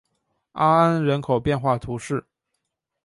[0.53, 2.25] 阿安人口变化图示